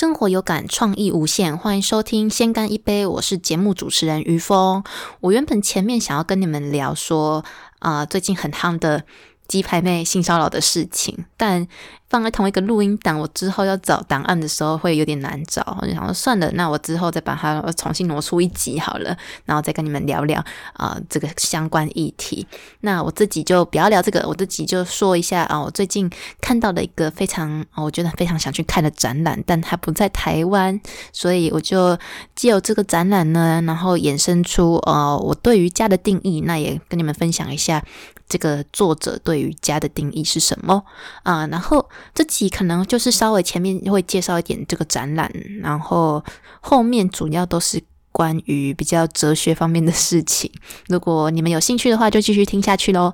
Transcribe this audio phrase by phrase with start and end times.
[0.00, 4.82] 生活有感，创意无限，欢迎收听《先干一杯》，我是节目主持人于峰。
[5.20, 7.44] 我原本前面想要跟你们聊说，
[7.80, 9.04] 啊，最近很夯的。
[9.50, 11.66] 鸡排妹性骚扰的事情，但
[12.08, 15.76] 放在同一个录音档，我之后要找档案的时候会有点难找。
[15.80, 20.44] 我就想说算了，那我之后再把它重新挪出一集好了，然后再跟你们聊聊
[20.74, 22.46] 啊这个相关议题。
[22.82, 26.08] 那我自己就不要聊这个，我自己就说一下啊，我最近
[26.40, 30.80] 看到了一个非常我觉得非常想去看的展览，但它不在台湾，
[31.12, 31.98] 所以我就
[32.36, 37.84] 借由这个展览呢，然后衍生出呃我对于家的定义，那也跟你们分享一下。
[38.30, 40.82] 这个作者对于家的定义是什么
[41.24, 41.44] 啊？
[41.48, 45.30] 然后这集可能就是稍微前面会介绍一点这个展览，
[45.60, 46.24] 然后
[46.60, 50.48] 后面主要都是关于比较哲学方面的事情。
[50.86, 53.12] 如果你们有兴趣的话，就继续听下去喽。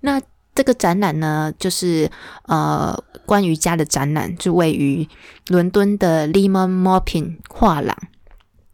[0.00, 0.20] 那
[0.56, 2.10] 这个展览呢，就是
[2.46, 2.92] 呃
[3.24, 5.08] 关于家的展览，就位于
[5.46, 7.96] 伦敦的 Lemon Maupin 画廊。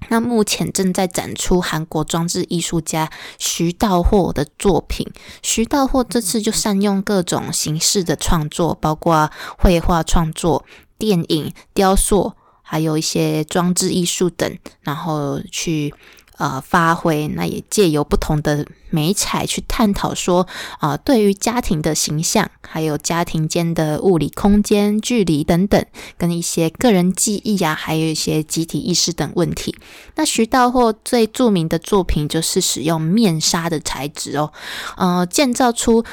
[0.08, 5.06] 那目前正在展出韩国装置艺术家徐道霍的作品。
[5.42, 10.64] 徐道霍这次就善用各种形式的创作，包括绘画创作、
[10.98, 15.94] 电影、雕塑，还有一些装置艺术等，然后去。
[16.36, 20.46] 呃，发挥那也借由不同的美彩去探讨说
[20.80, 25.84] 啊，对于家庭的形象，还有家庭间的物理空间、距离等等，
[26.18, 29.76] 跟一些个人记忆呀，还有一些集体意识等问题。
[30.16, 34.52] 那徐道或最著名的作品就是使用面纱的材质哦，
[34.96, 36.04] 呃，建造出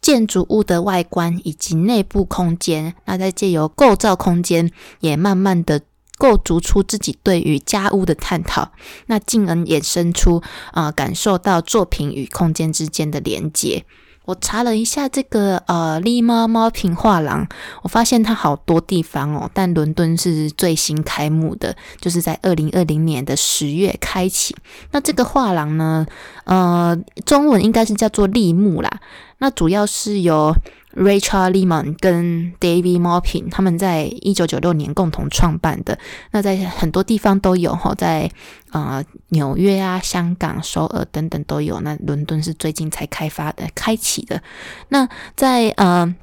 [0.00, 2.94] 建筑物的外观以及内部空间。
[3.06, 5.80] 那再借由构造空间，也慢慢的。
[6.16, 8.72] 构筑出自己对于家屋的探讨，
[9.06, 13.84] 那进而衍生出啊，感受到作品与空间之间的连接。
[14.24, 17.46] 我查了一下这个呃利猫猫品画廊，
[17.82, 24.56] 我发现它好多地方哦，但伦敦是最新开幕的，就是在二零二零年的十月开启。
[24.90, 26.04] 那这个画廊呢，
[26.42, 28.90] 呃，中文应该是叫做立木啦。
[29.38, 30.52] 那主要是由
[30.96, 35.98] Rachel Lemon 跟 David Maupin 他们在一九九六年共同创办的。
[36.32, 38.30] 那在很多地方都有哈，在
[38.70, 41.80] 啊纽约啊、香港、首尔等等都有。
[41.80, 44.42] 那伦敦是最近才开发的、开启的。
[44.88, 46.14] 那在呃。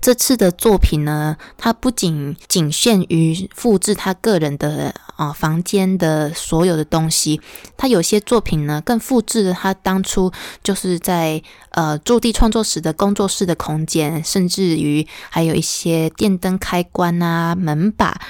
[0.00, 7.40] 这次的作品呢，它不仅仅限于复制他个人的啊房间的所有的东西，
[7.76, 10.32] 他有些作品呢更复制了他当初
[10.64, 18.20] 就是在呃驻地创作时的工作室的空间，甚至于还有一些电灯开关啊、门把。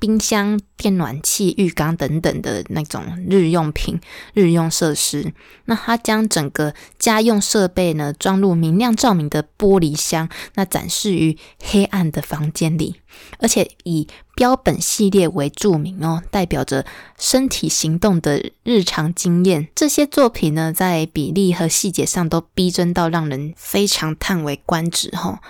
[0.00, 4.00] 冰箱、电暖器、浴缸等等的那种日用品、
[4.32, 5.32] 日用设施，
[5.66, 12.96] 那他将整个家用设备呢装入明亮照明的玻璃箱，那展示于黑暗的房间里，
[13.38, 16.86] 而且以标本系列为著名哦，代表着
[17.18, 19.68] 身体行动的日常经验。
[19.74, 25.10] 这些作品呢，在比例和细节上都逼真到让人非常叹为观止。
[25.10, 25.40] 哈，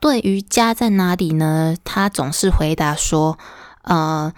[0.00, 1.76] 对于家在哪里呢？
[1.84, 3.38] 他总是回答说。
[3.82, 4.32] 呃，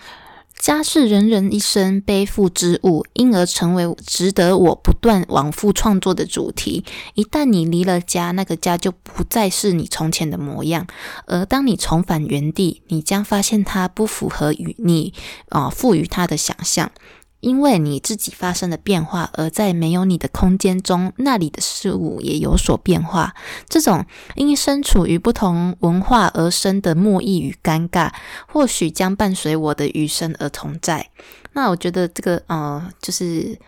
[0.56, 6.84] 家是人人一生背负之物，因而成为值得我不断往复创作的主题。
[7.14, 10.86] 一旦你离了家，那个家就不再是你从前的模样。
[11.26, 15.12] 而当你重返原地，你将发现它不符合与你
[15.48, 16.92] 啊赋予它的想象。
[17.42, 23.34] 因为你自己发生了变化，而在没有你的空间中，那里的事物也有所变化。
[23.68, 28.12] 这种因身处于不同文化而生的莫意与尴尬，
[28.46, 31.10] 或许将伴随我的余生而同在。
[31.54, 33.58] 那我觉得这个，呃，就是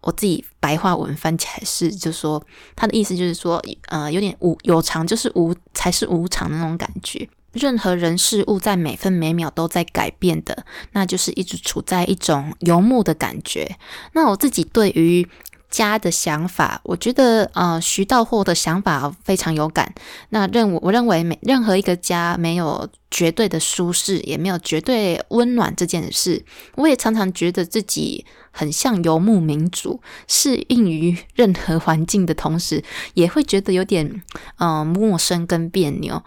[0.00, 7.28] 我自己白话文翻起来是，就说他的意思就是说，呃，有点无有常，就是无才是无常的那种感觉。
[7.52, 13.76] 任何人事物在每分每秒都在改变的，那就是一直处在一种游牧的感觉。
[14.12, 15.28] 那我自己对于
[15.68, 19.94] 家的想法，我觉得呃，徐道货的想法非常有感。
[20.30, 26.44] 那认我认为每任何一个家没有绝对的舒适，也没有绝对温暖这件事。
[26.76, 32.82] 我也常常觉得自己很像游牧民族，适应于任何环境的同时，
[33.14, 34.22] 也会觉得有点
[34.58, 36.22] 呃陌生跟别扭。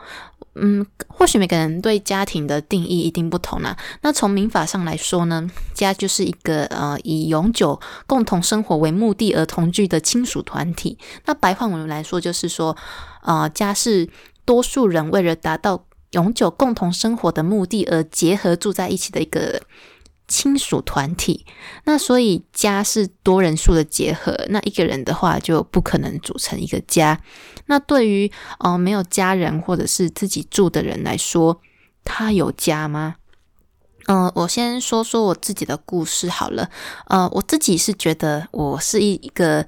[0.56, 3.76] 嗯，或许每个人对家庭的定义一定不同啦。
[4.02, 11.00] 那从民法上来说呢，家就是一个呃以永久共同生活为目的而同居的亲属团体。
[11.26, 12.78] 那白话文来说，就是说，
[13.24, 14.08] 呃，家是
[14.46, 19.62] 多数人为了达到永久共同生活的目的而结合住在一起的一个。
[20.26, 21.46] 亲属团体，
[21.84, 24.34] 那所以家是多人数的结合。
[24.48, 27.22] 那一个人的话就不可能组成一个家。
[27.66, 31.60] 那对于呃没有家人或者是自己住的人来说，
[32.06, 33.18] 他有家吗？
[34.08, 36.70] 嗯，我先说说我自己的故事好了。
[37.08, 39.68] 呃，我自己是觉得我是一一个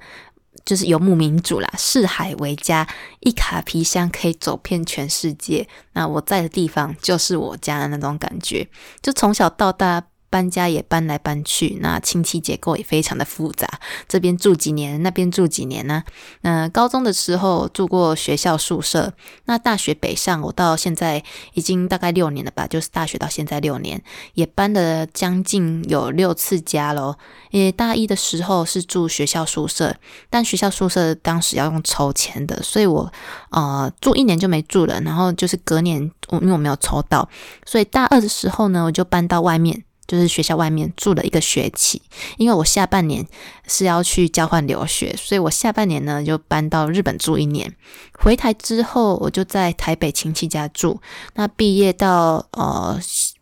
[0.64, 2.86] 就是游牧民族啦，四海为家，
[3.20, 5.68] 一卡皮箱可以走遍全世界。
[5.92, 8.68] 那我在的地方就是我家的那种感觉，
[9.02, 10.02] 就从小到大。
[10.36, 13.66] 搬家也搬来搬去，那亲戚结构也非常的复杂，
[14.06, 16.04] 这边住几年，那边住几年呢？
[16.42, 19.14] 那高中的时候住过学校宿舍，
[19.46, 21.24] 那大学北上，我到现在
[21.54, 24.02] 已经大概六年了吧，就是大学到现在六年，
[24.34, 27.16] 也搬了将近有六次家喽。
[27.50, 29.96] 也大一的时候是住学校宿舍，
[30.28, 33.10] 但学校宿舍当时要用抽签的，所以我
[33.52, 37.26] 呃住一年就没住了，然后就是隔年我因为我没有抽到，
[37.64, 39.84] 所以大二的时候呢，我就搬到外面。
[40.06, 42.00] 就是学校外面住了一个学期，
[42.36, 43.26] 因为我下半年
[43.66, 47.74] 是要去交换留学，所以我下半年呢就搬到日本住一年。
[48.12, 51.00] 回台之后，我就在台北亲戚家住。
[51.34, 52.98] 那毕业到呃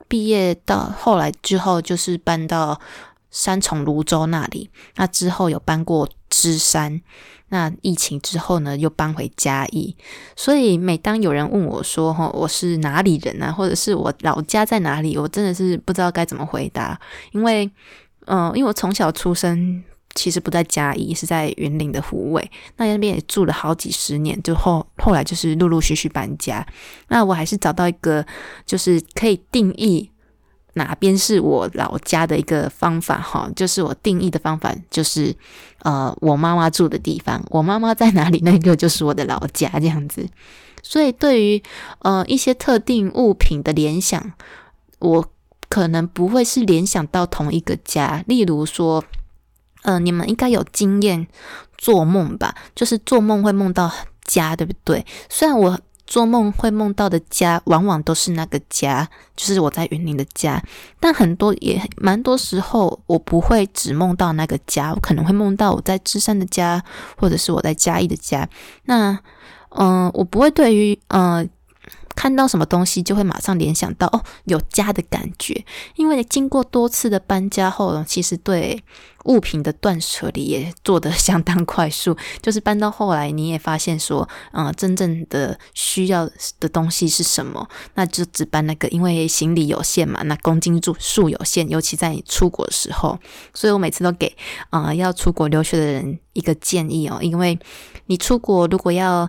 [0.08, 2.80] 毕业到后来之后，就是搬到
[3.30, 4.70] 三重泸州那里。
[4.96, 7.00] 那之后有搬过芝山。
[7.50, 9.94] 那疫情之后呢，又搬回嘉义，
[10.34, 13.52] 所以每当有人问我说：“哈，我是哪里人啊？
[13.52, 16.98] 或者是我老家在哪里？”我真的是不知道该怎么回答，
[17.30, 17.70] 因为，
[18.26, 19.84] 嗯，因为我从小出生
[20.16, 26.66] 其实不在嘉义，是在云林的湖尾，那那边也住了好几十年，就后后来就是陆陆续续搬家。
[27.08, 28.26] 那我还是找到一个
[28.66, 30.10] 就是可以定义。
[30.74, 35.34] 哪边是我老家的一个方法哈，就是我定义的方法，就是
[35.80, 40.28] 呃，我妈妈住的地方，我妈妈在哪里，那个就是我的老家这样子。
[40.82, 41.62] 所以对于
[42.00, 44.32] 呃一些特定物品的联想，
[44.98, 45.26] 我
[45.68, 48.22] 可能不会是联想到同一个家。
[48.26, 49.02] 例如说，
[49.82, 51.26] 呃，你们应该有经验
[51.78, 52.54] 做梦吧？
[52.74, 53.90] 就是做梦会梦到
[54.24, 55.06] 家，对不对？
[55.28, 55.80] 虽然我。
[56.06, 60.62] 做梦会梦到的家，往往都是那个家，就是我在云林的家。
[61.00, 66.82] 但很多也蛮多时候，我不会只梦到那个家，我可能会梦到我在芝山的家，
[67.16, 68.48] 或者是我在嘉义的家。
[68.84, 69.18] 那，
[69.70, 71.48] 嗯，我不会对于，嗯。
[72.14, 75.64] 看到什么东西就会马上联想到哦，有家的感觉。
[75.96, 78.82] 因为经过多次的搬家后，其实对
[79.24, 82.16] 物品的断舍离也做得相当快速。
[82.40, 86.28] 就是搬到后来，你也发现说，嗯，真正的需要
[86.60, 88.86] 的东西是什么，那就只搬那个。
[88.88, 93.18] 因为行李有限嘛，那公斤数数有限，尤其在你出国的时候。
[93.52, 94.36] 所以我每次都给
[94.70, 97.58] 啊要出国留学的人一个建议哦，因为
[98.06, 99.28] 你出国如果要。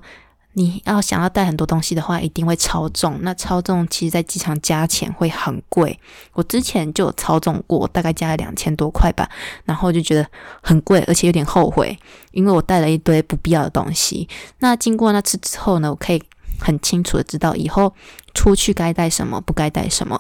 [0.58, 3.20] 你要想要带很多东西的话，一定会超重。
[3.22, 6.00] 那超重其实，在机场加钱会很贵。
[6.32, 9.30] 我之前就有超重过，大概加了两千多块吧，
[9.66, 10.26] 然后就觉得
[10.62, 11.98] 很贵，而且有点后悔，
[12.32, 14.30] 因为我带了一堆不必要的东西。
[14.60, 16.24] 那经过那次之后呢，我可以
[16.58, 17.94] 很清楚的知道以后
[18.34, 20.20] 出去该带什么，不该带什么。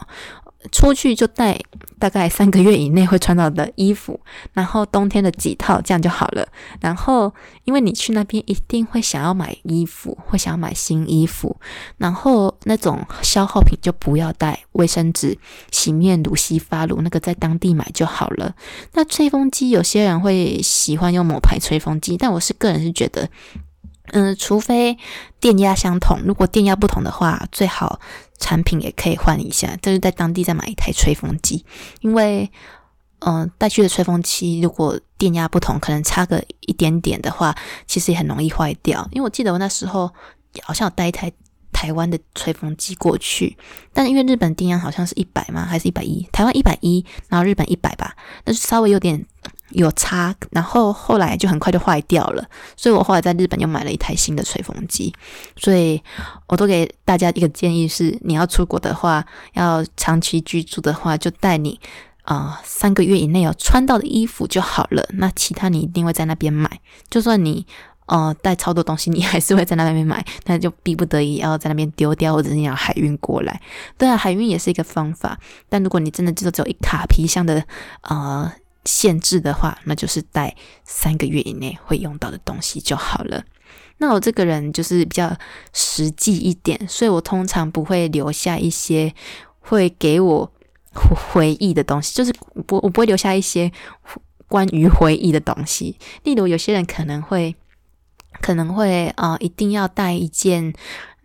[0.71, 1.59] 出去就带
[1.99, 4.19] 大概三个月以内会穿到的衣服，
[4.53, 6.47] 然后冬天的几套这样就好了。
[6.81, 7.33] 然后，
[7.63, 11.55] 因为你去那边一定会想要买衣服，会想要买新衣服，
[11.97, 15.37] 然后那种消耗品就不要带，卫生纸、
[15.71, 18.53] 洗面乳、洗发乳那个在当地买就好了。
[18.93, 23.29] 那吹风机，有些人会喜欢用某牌吹风机，但我是个人是觉得。
[24.11, 24.95] 嗯，除非
[25.39, 27.99] 电压相同，如果电压不同的话，最好
[28.39, 31.65] 产品也可以换一下，就是在当地再买一台吹风机。
[32.01, 32.51] 因为，
[33.19, 37.55] 嗯，带去的吹风机如果电压不同，可能差个一点点的话，
[37.87, 39.07] 其实也很容易坏掉。
[39.11, 40.11] 因为我记得我那时候
[40.61, 41.31] 好像有带一台
[41.71, 43.57] 台湾的吹风机过去，
[43.93, 45.65] 但因为日本电压好像是一百吗？
[45.65, 46.27] 还是一百一？
[46.31, 48.15] 台湾一百一，然后日本一百吧，
[48.45, 49.25] 那就稍微有点。
[49.75, 52.43] 有差，然后后来就很快就坏掉了，
[52.77, 55.13] 所以我后来在日本又买了一台新的吹风机。
[55.57, 56.01] 所以
[56.47, 61.77] 我都给大家一个建议是：你要出国的话，要长期居住的话，就带你
[62.23, 65.05] 啊三个月以内有穿到的衣服就好了。
[65.15, 66.79] 那其他你一定会在那边买，
[67.09, 67.65] 就算你
[68.05, 73.59] 呃带超多东西，你还是会在那边买，那就逼不得已要在那边丢掉，或者是你要海运过来。
[73.97, 75.37] 对啊，海运也是一个方法。
[75.67, 77.61] 但如果你真的就只有一卡皮箱的
[77.99, 78.53] 啊。
[78.85, 83.43] 限制的话，那就是带三个月以内会用到的东西就好了。
[83.97, 85.35] 那我这个人就是比较
[85.73, 89.13] 实际一点，所以我通常不会留下一些
[89.59, 90.51] 会给我
[90.93, 92.33] 回忆的东西，就是
[92.67, 93.71] 不我不会留下一些
[94.47, 95.97] 关于回忆的东西。
[96.23, 97.55] 例如，有些人可能会
[98.41, 100.73] 可能会啊，一定要带一件。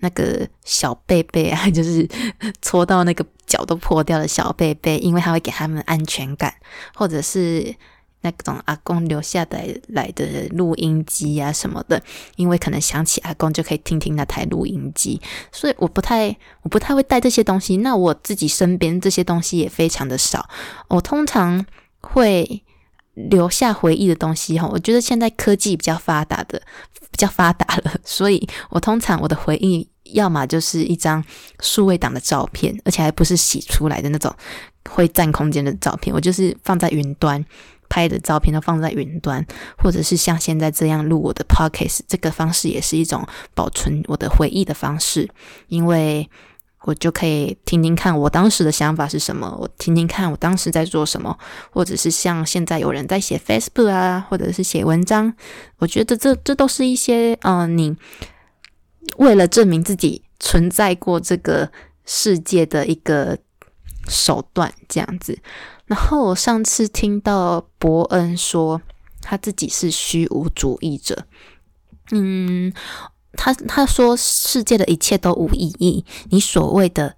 [0.00, 2.06] 那个小贝贝啊，就是
[2.60, 6.52] 搓到那个脚都破掉的小贝贝，因为它会给他们安全感，
[6.94, 7.74] 或者是
[8.22, 12.02] 那种阿公留下来来的录音机啊什么的，
[12.36, 17.78] 因为可能想起阿公就可以听听那台录音机，所以我不太我不太会带这些东西。
[17.78, 20.48] 那我自己身边这些东西也非常的少。
[20.88, 21.64] 我通常
[22.02, 22.62] 会
[23.14, 26.60] 留下回忆的东西哈，我觉得现在科技比较发达的
[26.98, 31.22] 比较发达了， 所以我通常我的回忆要么就是一张
[31.60, 34.34] 数位档的照片，而且还不是洗出来的那种
[34.88, 37.44] 会占空间的照片，我就是放在云端。
[37.92, 39.44] 拍的照片都放在云端，
[39.76, 45.28] 或者是像现在这样录我的 podcast，这个方式也是一种保存我的回忆的方式，
[45.66, 46.30] 因为
[46.84, 51.38] 我就可以听听看我当时的想法是什么，我听听看我当时在做什么，
[51.70, 55.34] 或者是像现在有人在写 Facebook 啊，或者是写文章，
[55.78, 57.94] 我觉得这这都是一些嗯，你
[59.18, 61.70] 为了证明自己存在过这个
[62.06, 63.38] 世界的一个
[64.08, 65.38] 手段，这样子。
[65.86, 68.80] 然后我上次听到伯恩说
[69.20, 71.26] 他自己是虚无主义者，
[72.12, 72.72] 嗯，
[73.32, 77.16] 他他说世界的一切都无意义，你所谓的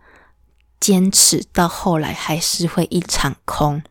[0.81, 3.83] 坚持到后来还是会一场空，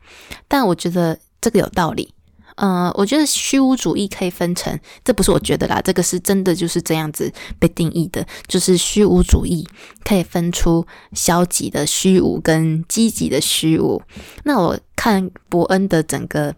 [0.48, 2.14] 但我觉得这个有道理。
[2.58, 9.68] 呃，我觉得虚无主义可以分成，这不是我觉得啦，这个是真的就是这样子被定义的，就是虚无主义
[10.04, 14.00] 可以分出消极的虚无跟积极的虚无。
[14.44, 16.54] 那我看伯恩的整个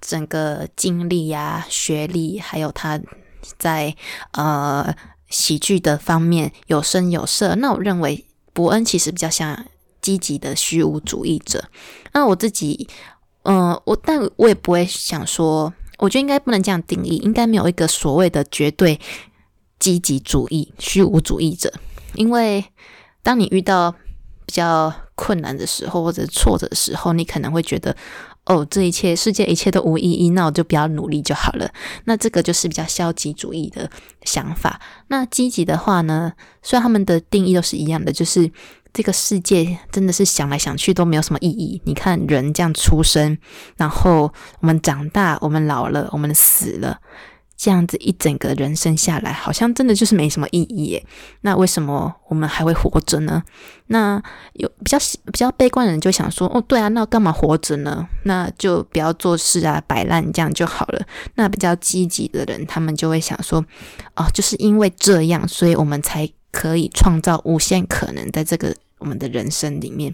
[0.00, 3.00] 整个经历呀、学历，还有他
[3.58, 3.94] 在
[4.32, 4.94] 呃
[5.28, 9.66] 喜剧的方面有声有色，那我认为伯恩其实比较像
[10.00, 11.64] 积极的虚无主义者。
[12.12, 12.88] 那我自己。
[13.48, 18.98] 嗯，我但我也不会想说，我觉得应该不能这样定义，应该没有一个所谓的绝对
[19.78, 21.72] 积极主义、虚无主义者。
[22.14, 22.64] 因为
[23.22, 23.94] 当你遇到
[24.46, 27.94] 比较困难的时候或者挫折的时候，你可能会觉得，
[28.46, 31.70] 哦，这一切世界一切都无意义，那我就不要努力就好了。
[32.04, 33.90] 那这个就是比较消极主义的
[34.24, 34.80] 想法。
[35.08, 38.50] 那积极的话呢，虽然他们的定义都是一样的，就是。
[38.92, 41.82] 这个世界真的是想来想去都没有什么意义。
[41.84, 43.36] 你看人这样出生，
[43.76, 46.98] 然后我们长大，我们老了，我们死了，
[47.56, 51.06] 这样子一整个人生下来，好像真的就是没什么意义耶。
[51.40, 53.42] 那为什么我们还会活着呢？
[53.86, 54.22] 那
[54.52, 58.06] 有比较比较悲观的人就想说：哦，对啊，那干嘛活着呢？
[58.24, 61.06] 那就不要做事啊，摆烂这样就好了。
[61.36, 63.64] 那比较积极的人，他们就会想说：
[64.16, 68.74] 哦，就是因为这样，所以我们才可以创造无限可能在这个。
[68.98, 70.12] 我们的人生里面，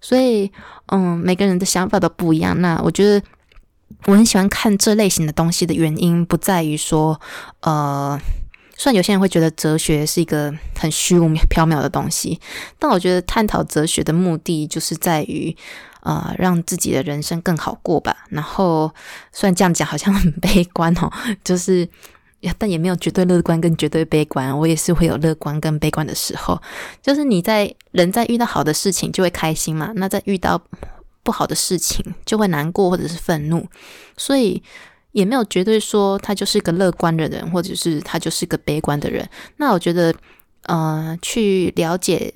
[0.00, 0.48] 所以，
[0.86, 2.58] 嗯，每个人的想法都不一样。
[2.60, 3.20] 那我觉得
[4.06, 7.20] 我很喜欢看这类型的东西的原因，不在于说，
[7.60, 8.20] 呃，
[8.76, 12.40] 虽然有些人会觉得哲学是一个很虚无缥缈的东西，
[12.78, 15.56] 但我觉得探讨哲学的目的就是在于，
[16.00, 18.24] 呃，让自己的人生更好过吧。
[18.28, 18.92] 然后，
[19.32, 21.10] 虽然这样讲好像很悲观哦，
[21.44, 21.88] 就是。
[22.58, 26.60] 但也没有绝对乐观跟绝对悲观，我也是会有乐观跟悲观的时候。
[27.00, 30.60] 就是你在人在遇到好的事情就会开心嘛，那在遇到
[31.24, 33.66] 不好的事情就会难过或者是愤怒，
[34.16, 34.62] 所以
[35.10, 39.28] 也没有绝对说他就是个乐观的人，或者是他就是个悲观的人。
[39.56, 40.14] 那我觉得，
[40.64, 42.32] 呃，去了解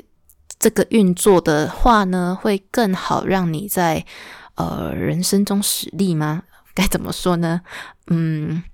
[0.58, 4.04] 这个运作的话呢，会更好让你在
[4.56, 6.42] 呃人生中使力吗？
[6.74, 7.60] 该怎么说呢？
[8.08, 8.64] 嗯。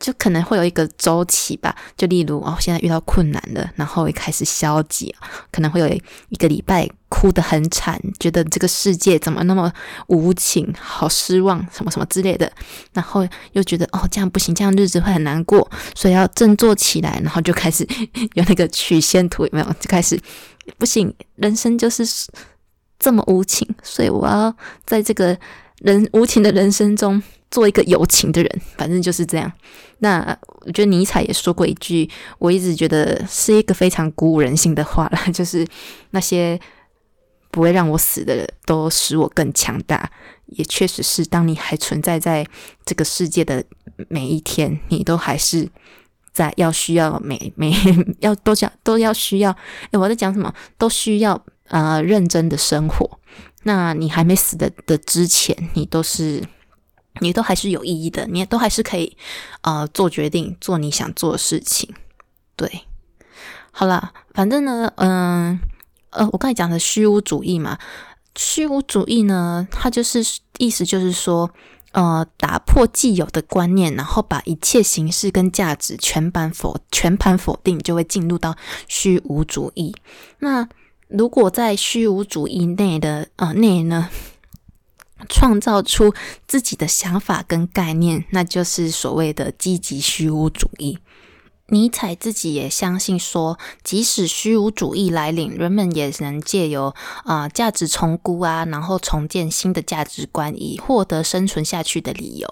[0.00, 5.12] 就可能会有一个周期吧，就例如哦，现在遇到困难了，然后一开始消极，
[5.50, 9.72] 可能会有一个礼拜哭得很惨，觉得这个世界怎么那么
[10.06, 12.48] 无情，好失望，什么什么之类的，
[12.92, 17.84] 然后又觉得哦，这样不行，这样日子会很难过，所以要振作起来，然后就开始
[18.34, 19.66] 有那个曲线图，有没有？
[19.80, 20.16] 就开始
[20.78, 22.06] 不行，人生就是
[23.00, 24.54] 这么无情，所以我要
[24.86, 25.36] 在这个
[25.78, 27.20] 人无情的人生中。
[27.50, 29.50] 做一个有情的人，反正就是这样。
[30.00, 32.06] 那我觉得尼采也说过一句，
[32.38, 35.66] 我一直觉得是一个非常鼓舞人心的话了，就是
[36.10, 36.60] 那些
[37.50, 40.10] 不会让我死的，都使我更强大。
[40.46, 42.46] 也确实是，当你还存在在
[42.84, 43.64] 这个世界的
[44.08, 45.68] 每一天，你都还是
[46.32, 47.72] 在要需要每 每
[48.20, 49.50] 要都讲都要需要。
[49.90, 50.52] 诶，我在讲什么？
[50.78, 53.18] 都需要呃认真的生活。
[53.64, 56.42] 那你还没死的的之前，你都是。
[57.20, 59.16] 你都还是有意义的，你也都还是可以，
[59.62, 61.92] 呃，做决定，做你想做的事情。
[62.54, 62.82] 对，
[63.72, 65.58] 好了，反正呢，嗯，
[66.10, 67.78] 呃我刚才讲的虚无主义嘛，
[68.36, 70.24] 虚无主义呢，它就是
[70.58, 71.50] 意思就是说，
[71.92, 79.94] 呃，打破既有的观念，然后把一切形式跟价值全盘否全盘否定，就会进入到虚无主义。
[80.38, 80.68] 那
[81.08, 84.10] 如果在虚无主义内的呃内呢？
[85.28, 86.14] 创造出
[86.46, 90.96] 自己的想法跟概念，那就是所谓的积极虚无主义。
[91.70, 96.94] 尼采自己也相信说，即使虚无主义来临，人们也能借由
[97.24, 102.48] 啊价值重估啊，然后重建新的价值观，以获得生存下去的理由。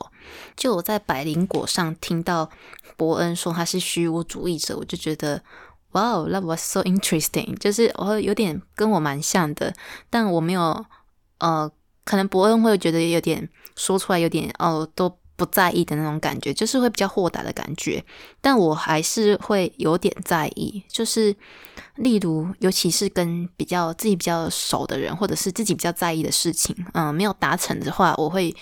[0.54, 2.50] 就我在百灵果上听到
[2.98, 5.42] 伯恩说他是虚无主义者，我就觉得
[5.92, 9.74] 哇哦，that was so interesting，就是我有点跟我蛮像的，
[10.10, 10.84] 但我没有
[11.38, 11.70] 呃，
[12.04, 15.16] 可能伯恩会觉得有点说出来有点哦都。
[15.36, 18.02] 不在意的那种感觉，就是会比较豁达的感觉，
[18.40, 20.82] 但我还是会有点在意。
[20.88, 21.36] 就是
[21.96, 28.54] 例如，尤其是跟比较自己比较熟的人，或者是自己比较在意的事情，嗯，没有达成的话，我会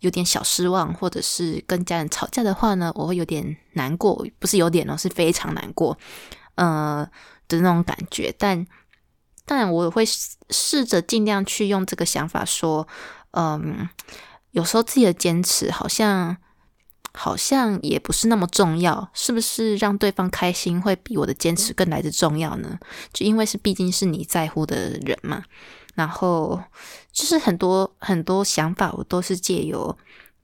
[0.00, 5.96] 有点小失望；或者是跟家人吵架的话呢，我会有点难过，不是有点哦，是非常难过，
[6.56, 7.08] 呃
[7.48, 8.34] 的那种感觉。
[8.38, 8.66] 但
[9.46, 10.04] 但我会
[10.50, 12.86] 试着尽量去用这个想法说，
[13.30, 13.88] 嗯。
[14.52, 16.36] 有时候自己的坚持好像
[17.12, 22.78] 好像也不是那么重要，是不是让对方开心会比我的坚持更来的重要呢？
[23.12, 25.44] 就因为是毕竟是你在乎的人嘛。
[25.94, 26.62] 然后
[27.12, 29.98] 就是很多很多想法，我都是借由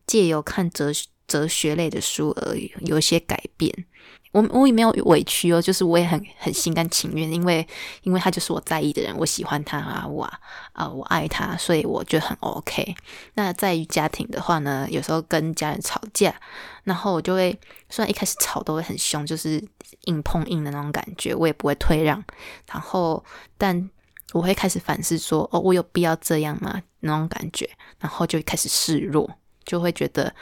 [0.04, 0.90] 借由看哲
[1.28, 3.86] 哲学类的书而有一些改变。
[4.34, 7.64] 我我也没有委屈哦，就是我也很很心甘情愿，因为
[8.02, 10.24] 因为他就是我在意的人，我喜欢他啊，我
[10.72, 12.96] 啊我爱他，所以我觉得很 OK。
[13.34, 16.34] 那在于家庭的话呢，有时候跟家人吵架，
[16.82, 17.56] 然后我就会
[17.88, 19.64] 虽然一开始吵都会很凶，就是
[20.06, 22.20] 硬碰硬的那种感觉，我也不会退让。
[22.66, 23.24] 然后
[23.56, 23.88] 但
[24.32, 26.82] 我会开始反思说，哦，我有必要这样吗？
[26.98, 29.30] 那种感觉，然后就开始示弱，
[29.64, 30.34] 就会觉得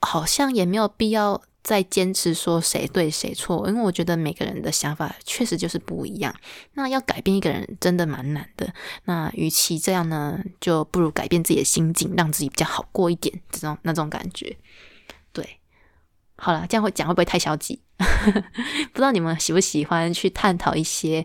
[0.00, 1.42] 好像也没有必要。
[1.68, 6.34] 在坚持说谁对谁错，因为我觉得每个人的想法确实就是不一样。
[6.72, 8.72] 那要改变一个人真的蛮难的。
[9.04, 13.38] 那与其这样呢，就不如改变自己的心境，让自己比较好过一点。
[13.50, 14.56] 这种那种感觉，
[15.30, 15.60] 对。
[16.36, 17.78] 好了，这样会讲会不会太消极？
[17.98, 21.22] 不知道你们喜不喜欢去探讨一些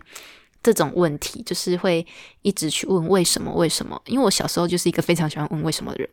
[0.62, 2.06] 这种问题，就是会
[2.42, 4.02] 一直去问为什么为什么？
[4.08, 6.10] 因为我小时候就是一个非常喜欢问为什么的人，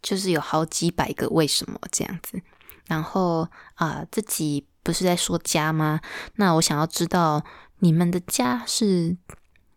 [0.00, 2.40] 就是有好几百个为什么这样子。
[2.88, 6.00] 然后啊，自己不是在说家吗？
[6.36, 7.44] 那我想要知道
[7.78, 9.16] 你们的家是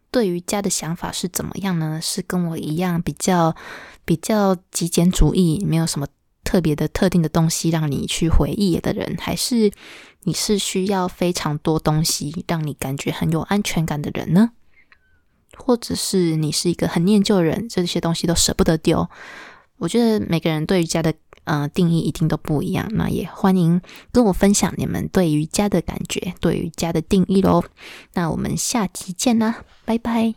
[0.10, 2.00] 对于家的想法是怎么样呢？
[2.02, 3.54] 是跟我一样比较
[4.06, 6.08] 比较极简主义，没有什么
[6.44, 9.72] 特别的特定的东西让你去回忆的人，还是
[10.24, 14.52] 你是需要非常多东西让你感觉很有安全感的人呢？
[15.58, 19.10] 或者是你是一个很念旧的人，这些东西都舍不得丢？
[19.78, 21.14] 我觉得每个人对于家的。
[21.52, 23.82] 呃，定义一定都不一样，那也欢迎
[24.14, 27.66] 跟我分享你们对瑜伽的感觉，对瑜伽的定义喽。
[28.14, 30.34] 那我们下期见啦，拜拜。